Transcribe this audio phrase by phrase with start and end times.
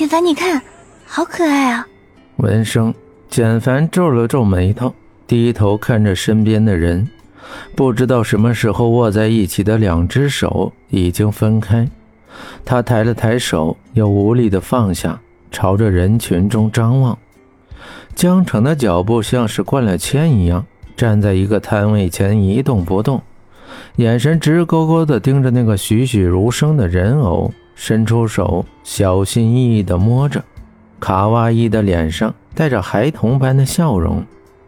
[0.00, 0.62] 简凡，你看，
[1.04, 1.86] 好可爱啊！
[2.36, 2.94] 闻声，
[3.28, 4.94] 简凡皱了皱眉头，
[5.26, 7.06] 低头看着身边的人，
[7.76, 11.86] 不知道什么时候握在一起的两只手已经分开。
[12.64, 17.18] 他抬了抬手，又无力地放下，朝着人群中张望。
[18.14, 20.64] 江城的脚步像是灌了铅一样，
[20.96, 23.20] 站在一个摊位前一动不动，
[23.96, 27.52] 眼神直勾勾地盯着那个栩栩如生的人偶，
[27.82, 30.44] 伸出手，小心翼翼地摸着。
[31.00, 34.22] 卡哇伊的脸上带着孩童般的笑容，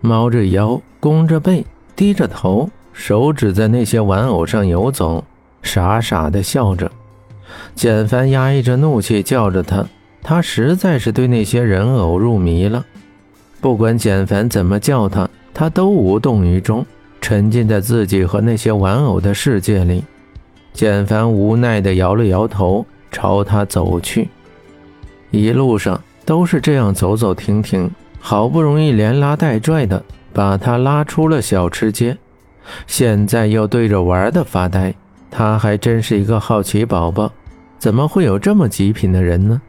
[0.00, 5.22] 猫着腰，弓着背，低着头，手指在那些玩偶上游走，
[5.62, 6.90] 傻傻地笑着。
[7.74, 9.84] 简凡压抑着怒气，叫着他。
[10.22, 12.82] 他实在是对那些人偶入迷了。
[13.60, 16.86] 不管简凡怎么叫他，他都无动于衷，
[17.20, 20.02] 沉浸在自己和那些玩偶的世界里。
[20.72, 22.84] 简凡无奈地摇了摇头，
[23.14, 24.28] 朝他走去。
[25.30, 32.16] 一路上都是这样走走停停，好不容易连拉带拽的把他拉出了小吃街，
[32.88, 34.92] 现在又对着玩的发呆。
[35.30, 37.30] 他还真是一个好奇宝宝。
[37.78, 39.62] 怎么会有这么极品的人呢？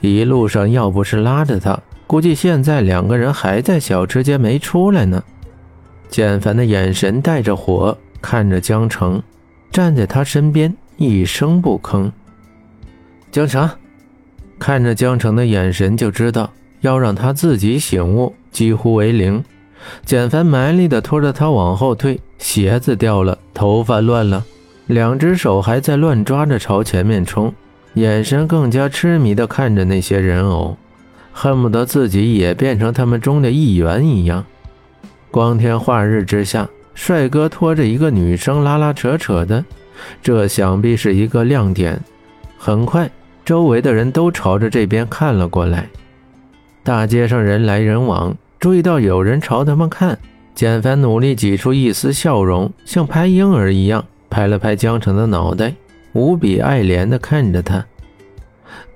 [0.00, 5.22] 一路上要不是拉着他，估计现在两个人还在小吃街没出来呢。
[6.08, 9.22] 简凡的眼神带着火看着江城，
[9.70, 12.10] 站在他身边一声不吭。
[13.32, 13.66] 江城
[14.58, 16.52] 看着江城的眼神就知道
[16.82, 19.42] 要让他自己醒悟几乎为零。
[20.04, 24.44] 简凡蛮力的拖着他往后退，鞋子掉了，头发乱了。
[24.86, 27.52] 两只手还在乱抓着朝前面冲，
[27.94, 30.76] 眼神更加痴迷的看着那些人偶，
[31.32, 34.44] 恨不得自己也变成他们中的一员一样。
[35.30, 39.64] 光天化日之下，帅哥拖着一个女生拉拉扯扯的，
[40.22, 41.98] 这想必是一个亮点。
[42.58, 43.10] 很快，
[43.44, 45.88] 周围的人都朝着这边看了过来，
[46.82, 50.18] 大街上人来人往，注意到有人朝他们看，
[50.54, 54.04] 简凡努力挤出一丝笑容，像拍婴儿一样。
[54.30, 55.74] 拍了拍江城的脑袋，
[56.14, 57.84] 无比爱怜地看着他。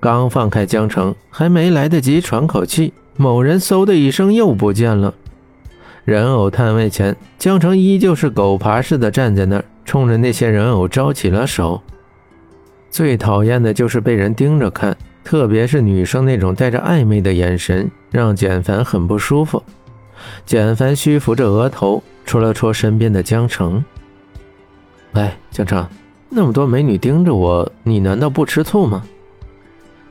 [0.01, 5.13] 刚放开江城，还没来得及喘口气，某人嗖的一声又不见了。
[6.07, 11.83] 人偶摊位前，江城依旧是狗爬似的站在那儿，冲着那些人偶招起了手。
[12.91, 19.63] 最讨厌的就是被人盯着看，特别是女生那种带着暧昧的眼神，让简凡很不舒服。
[20.47, 23.85] 简凡虚扶着额头，戳了戳身边的江城。
[25.13, 25.87] 喂，江城，
[26.31, 29.03] 那么多美女盯着我，你难道不吃醋吗？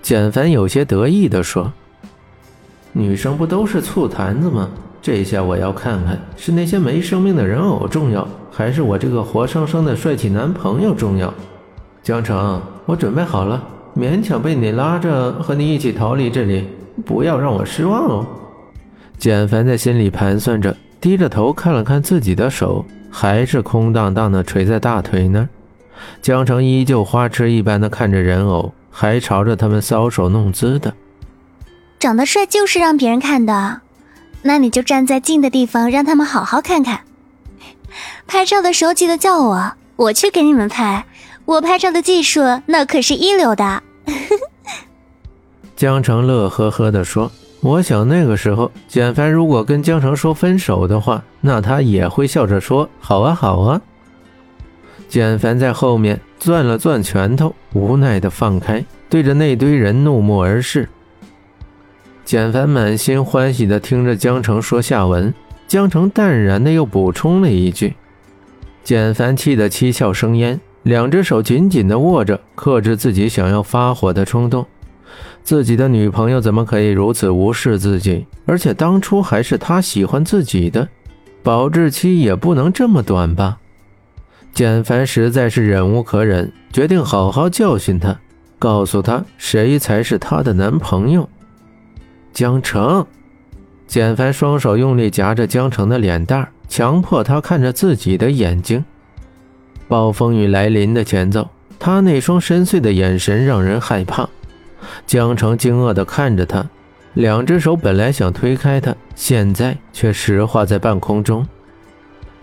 [0.01, 1.73] 简凡有些得意地说
[2.93, 4.69] ：“女生不都是醋坛子吗？
[5.01, 11.33] 这下我要看看是那些没生命的人偶重要，还是我这个活生生的帅气男朋友重要。”
[12.05, 13.67] 江城，我准备好了，
[13.97, 16.69] 勉强被你拉着和你一起逃离这里，
[17.03, 18.23] 不要让我失望哦。
[19.17, 22.85] 简凡在心里盘算着，低着头看了看自己的手。
[23.09, 25.49] 还是空荡荡的垂在大腿那儿，
[26.21, 30.93] 江城依旧花痴一般的看着人偶，还朝着他们搔首弄姿的。
[31.97, 33.81] 长得帅就是让别人看的，
[34.43, 37.01] 那你就站在近的地方，让他们好好看看。
[38.27, 41.05] 拍照的时候记得叫我，我去给你们拍。
[41.45, 43.83] 我拍照的技术那可是一流的。
[45.75, 47.31] 江城乐呵呵地说。
[47.61, 53.81] 我想那个时候，简凡如果跟江城说分手的话，那他也会笑着说：“好啊，好啊。”
[55.09, 60.87] 简凡在后面攥了攥拳头，无奈的放开，对着那堆人怒目而视。
[62.23, 65.33] 简凡满心欢喜的听着江城说下文，
[65.67, 67.95] 江城淡然的又补充了一句。
[68.83, 74.63] 简凡气得七窍生烟，两只手紧紧的握着，克制自己想要发火的冲动。
[75.43, 78.27] 自己的女朋友怎么可以如此无视自己？
[78.45, 80.87] 而且当初还是他喜欢自己的，
[81.41, 83.57] 保质期也不能这么短吧？
[84.53, 88.19] 简凡实在是忍无可忍，决定好好教训他，
[88.59, 91.27] 告诉他谁才是他的男朋友。
[92.31, 93.03] 江城，
[93.87, 98.85] 简凡双手用力夹着江城的脸蛋，强迫他看着自己的眼睛。
[99.87, 101.47] 暴风雨来临的前奏，
[101.79, 104.27] 他那双深邃的眼神让人害怕。
[105.05, 106.67] 江城惊愕地看着他，
[107.13, 111.47] 两只手本来想推开他，现在却石化在半空中。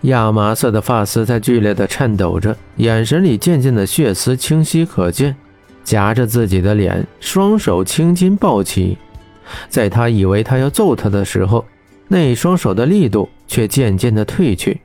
[0.03, 5.37] 亚麻色的发丝在剧烈地颤抖着，眼神里渐渐的血丝清晰可见，
[5.85, 8.99] 夹着自己的脸，双手青筋暴起。
[9.69, 11.65] 在他以为他要揍他的时候，
[12.09, 14.81] 那双手的力度却渐渐的退去。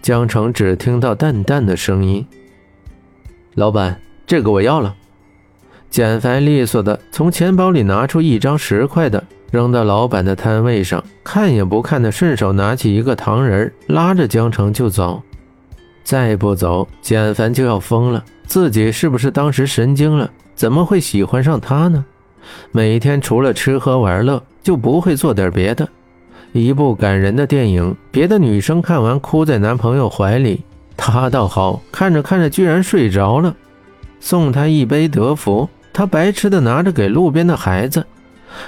[0.00, 2.26] 江城只听到淡淡的声音
[3.54, 4.94] ：“老板，这个我要了。”
[5.90, 15.22] 简凡利索的从钱包里拿出一张十块的，扔到老板的摊位上，看也不看的顺手拿起一个糖人，拉着江城就走。
[16.02, 18.24] 再不走，简凡就要疯了。
[18.46, 20.30] 自己是不是当时神经了？
[20.54, 22.04] 怎么会喜欢上他呢？
[22.70, 25.88] 每天除了吃喝玩乐，就不会做点别的。
[26.52, 30.62] 一部感人的电影，别的女生看完哭在男朋友怀里，
[30.96, 33.54] 他倒好，看着看着居然睡着了。
[34.20, 35.68] 送他一杯德芙。
[35.94, 38.02] 他白痴的拿着给路边的孩子，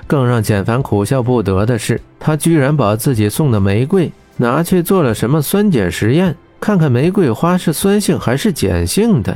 [0.07, 9.35] 更让简凡苦笑不得的是，他居然把自己送的玫瑰拿去做了什么酸碱实验，看看玫瑰花是酸性还是碱性的。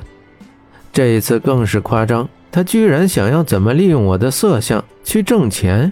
[0.92, 5.90] 这一次更是夸张，他居然想要怎么利用我的色相去挣钱。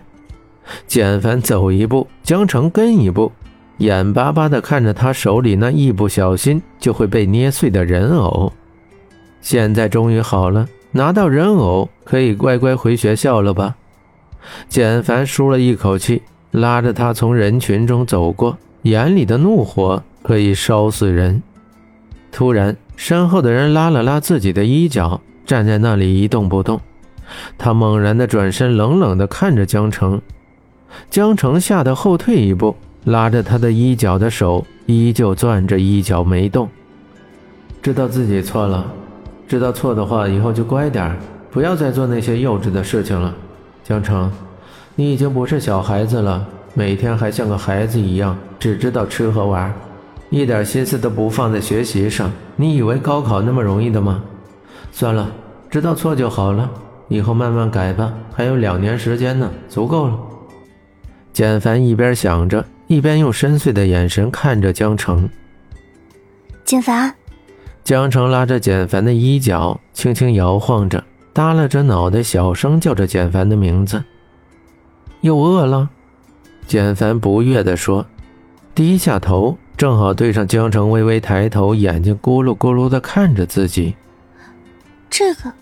[0.87, 3.33] 简凡走一步，江城跟一步，
[3.79, 8.53] 眼巴巴地看着他手里那一不小心就会被捏碎的人偶。
[9.41, 10.67] 现在终于好了。
[10.93, 13.77] 拿到人偶，可以乖乖回学校了吧？
[14.67, 16.23] 简凡舒了一口气，
[16.53, 21.43] 拉着他从人群中走过，眼里的怒火可以烧死人。
[22.33, 26.81] 突然，身后的人拉了拉自己的衣角，站在那里一动不动。
[27.59, 30.19] 他猛然的转身，冷冷的看着江城。
[31.11, 36.69] 江城吓得后退一步，拉着他的衣角的手依旧攥着衣角没动。
[37.83, 38.85] 知道自己错了。
[39.49, 41.17] 知道错的话，以后就乖点
[41.53, 43.33] 不要再做那些幼稚的事情了。
[43.85, 44.29] 江城，
[44.97, 46.45] 你已经不是小孩子了，
[46.75, 49.73] 每天还像个孩子一样，只知道吃喝玩，
[50.31, 52.29] 一点心思都不放在学习上。
[52.57, 54.21] 你以为高考那么容易的吗？
[54.91, 55.31] 算了，
[55.71, 56.69] 知道错就好了，
[57.07, 58.13] 以后慢慢改吧。
[58.35, 60.19] 还有两年时间呢，足够了。
[61.37, 65.29] 简凡一边想着，一边用深邃的眼神看着江城。
[66.65, 67.15] 简凡。
[67.85, 71.05] 江城拉着简凡的衣角，轻轻摇晃着，
[71.35, 74.03] 耷拉着脑袋，小声叫着简凡的名字。
[75.21, 75.91] 又饿了？
[76.67, 78.07] 简凡不悦地说，
[78.75, 83.95] 低下头，正好对上江城微微抬头，眼睛咕噜咕噜地看着自己。
[85.11, 85.53] 这个。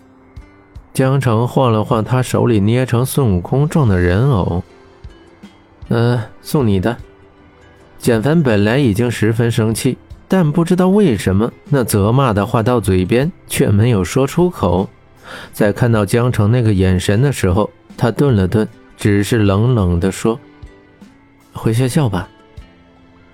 [0.93, 4.63] 江城晃了晃他手里捏成孙悟空状的人偶。
[5.89, 6.95] 嗯，送你的。
[7.99, 9.97] 简凡本来已经十分生气。
[10.27, 14.89] 但不知道为什么，那责骂的话到嘴边却没有说出口。
[15.53, 18.67] 在看到江城那个眼神的时候，他顿了顿，
[18.97, 20.39] 只是冷冷地说
[21.53, 22.27] ：“回学校吧。”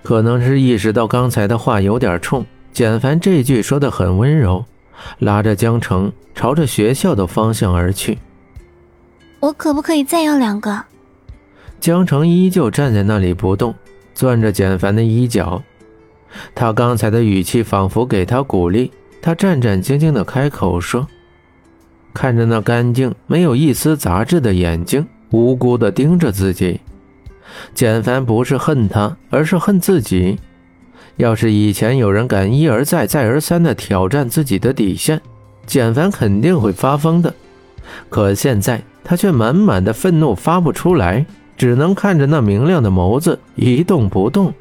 [0.04, 2.44] 可能是意识到刚才的话有点冲，
[2.74, 4.66] 简凡这句说的很温柔，
[5.18, 8.18] 拉着江城朝着学校的方向而去。
[9.40, 10.84] 我可不可以再要两个？
[11.82, 13.74] 江城依旧站在那里不动，
[14.14, 15.60] 攥着简凡的衣角。
[16.54, 21.04] 他刚才的语气仿佛给他鼓励，他战战兢兢地开口说
[22.14, 26.80] ：“看着那干净、没有一丝杂质的眼睛，无辜地盯着自己。”
[27.74, 30.38] 简凡不是恨他，而是恨自己。
[31.16, 35.20] 要是以前有人敢一而再、再而三地挑战自己的底线，
[35.66, 37.34] 简凡肯定会发疯的。
[38.08, 41.26] 可现在他却满满的愤怒发不出来，
[41.56, 44.52] 只能看着那明亮的眸子一动不动。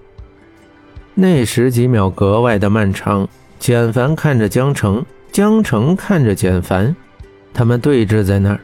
[1.13, 3.27] 那十几秒格外的漫长，
[3.59, 6.95] 简凡看着江城，江城看着简凡，
[7.53, 8.59] 他们对峙在那儿。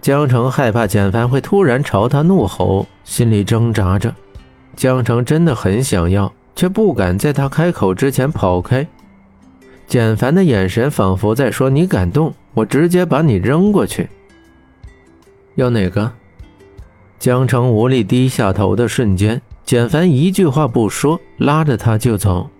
[0.00, 4.14] 江城害怕简凡会突然朝他怒吼，心里挣扎着。
[4.76, 8.86] 江城真的很想要，却不敢在他开口之前跑开。
[9.86, 14.08] 简凡的眼神仿佛在说：“你敢动，我直接把你扔过去。”
[15.56, 16.12] 要哪个？
[17.24, 19.40] 江城无力低下头的瞬间。
[19.64, 22.50] 简凡一句话不说，拉着他就走。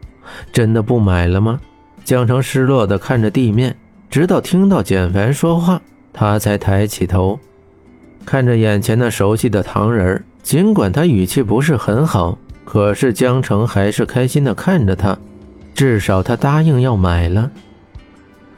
[0.55, 1.61] 真的不买了吗？
[2.03, 3.77] 江城失落地看着地面，
[4.09, 5.83] 直到听到简凡说话，
[6.15, 7.39] 他才抬起头，
[8.25, 15.15] 看着眼前那熟悉的糖人尽管他语气不是很好，可是江城还是开心地看着他。
[15.75, 17.51] 至少他答应要买了。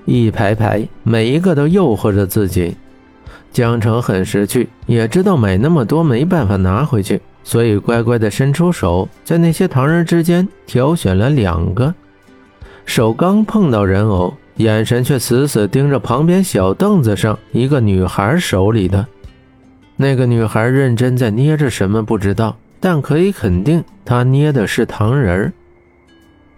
[0.04, 2.76] 一排排，每一个都诱惑着自己。
[3.56, 7.18] 江城很识趣，也知道买那么多没办法拿回去。
[7.42, 11.94] 所以乖乖的伸出手，在那些糖人之间挑选了两个。
[12.84, 19.06] 手刚碰到人偶，眼神却死死盯着旁边小凳子上一个女孩手里的。
[19.96, 25.50] 那个女孩认真在捏着什么，不知道，但可以肯定，她捏的是糖人。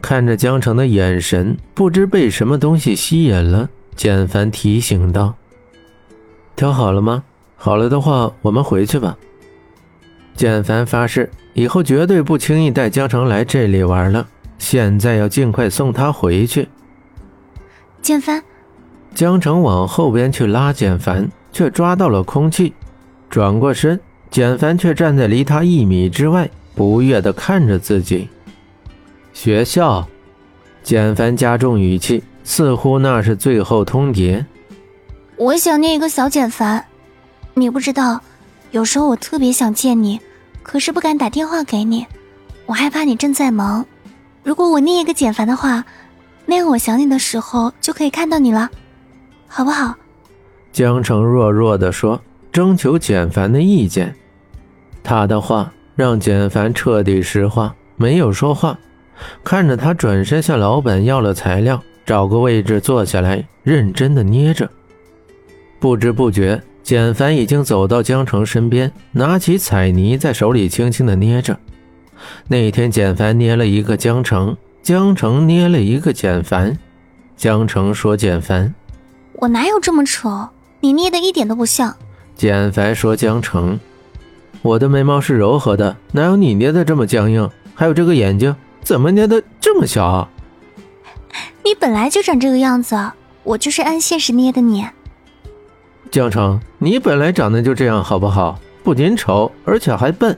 [0.02, 3.70] 看着江城的眼神，不知被什么东西吸引了。
[3.94, 5.36] 简凡提醒道
[6.58, 7.22] ：“挑好了吗？
[7.54, 9.16] 好了的话，我们回去吧。”
[10.34, 14.26] 简凡发誓，以后绝对不轻易带江城来这里玩了。
[14.58, 16.68] 现在要尽快送他回去。
[18.02, 18.42] 简凡，
[19.14, 22.74] 江城往后边去拉简凡，却抓到了空气，
[23.30, 28.28] 转过身，简凡却站在离他一米之外，不悦地看着自己。
[29.32, 30.04] 学校，
[30.82, 34.44] 简凡加重语气，似乎那是最后通牒。
[35.38, 36.84] 我想念一个小简凡，
[37.54, 38.20] 你不知道，
[38.72, 40.20] 有时候我特别想见你，
[40.64, 42.04] 可是不敢打电话给你，
[42.66, 43.86] 我害怕你正在忙。
[44.42, 45.84] 如果我念一个简凡的话，
[46.44, 48.68] 那样我想你的时候就可以看到你了，
[49.46, 49.94] 好不好？
[50.72, 54.12] 江城弱弱地说，征求简凡的意见。
[55.04, 58.76] 他的话让简凡彻底石化，没有说话，
[59.44, 64.68] 看着他转身向老板要了材料，找个位置坐下来，认真的捏着。
[65.80, 71.58] 不知不觉，简凡已经走到江城身边，拿起彩泥在手里轻轻的捏着。
[72.48, 76.76] 那天，简凡捏了一个江城，江城捏了一个简凡。
[77.36, 78.74] 江城说：“简凡，
[79.34, 80.48] 我哪有这么丑？
[80.80, 81.94] 你捏的一点都不像。”
[82.34, 83.78] 简凡说：“江城，
[84.62, 87.48] 我的眉毛是柔和的，哪有你捏的这么僵硬？
[87.76, 90.28] 还有这个眼睛，怎么捏的这么小？
[91.64, 92.96] 你本来就长这个样子，
[93.44, 94.84] 我就是按现实捏的你。”
[96.10, 98.58] 江城，你本来长得就这样，好不好？
[98.82, 100.36] 不仅丑，而且还笨。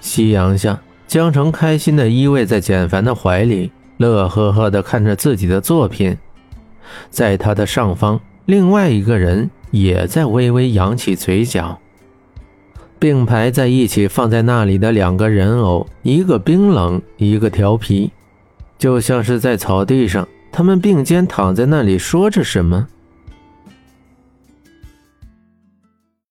[0.00, 6.16] 夕阳下，江城开心地依偎在简凡的怀里，乐呵呵地看着自己的作品。
[7.10, 11.78] 在他的上方，另外一个人也在微微扬起嘴角。
[12.98, 18.12] 并排在一起放在那里的两个人偶，一个冰冷，一个调皮，
[18.78, 22.86] 就像是在草地上，他们并肩躺在那里，说着什么。